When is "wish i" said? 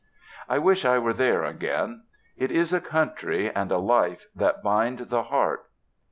0.57-0.97